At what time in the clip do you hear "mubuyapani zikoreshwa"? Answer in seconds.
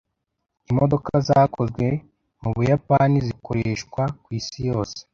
2.41-4.01